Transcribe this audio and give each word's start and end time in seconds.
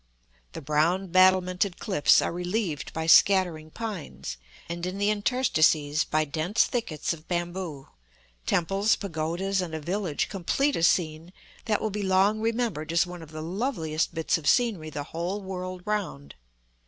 The 0.53 0.63
brown 0.63 1.09
battlemented 1.11 1.77
cliffs 1.77 2.23
are 2.23 2.31
relieved 2.33 2.91
by 2.91 3.05
scattering 3.05 3.69
pines, 3.69 4.37
and 4.67 4.83
in 4.87 4.97
the 4.97 5.11
interstices 5.11 6.05
by 6.05 6.25
dense 6.25 6.65
thickets 6.65 7.13
of 7.13 7.27
bamboo; 7.27 7.87
temples, 8.47 8.95
pagodas, 8.95 9.61
and 9.61 9.75
a 9.75 9.79
village 9.79 10.27
complete 10.27 10.75
a 10.75 10.81
scene 10.81 11.31
that 11.65 11.79
will 11.79 11.91
be 11.91 12.01
long 12.01 12.39
remembered 12.41 12.91
as 12.91 13.05
one 13.05 13.21
of 13.21 13.29
the 13.29 13.43
loveliest 13.43 14.15
bits 14.15 14.39
of 14.39 14.49
scenery 14.49 14.89
the 14.89 15.03
whole 15.03 15.39
world 15.39 15.83
round. 15.85 16.33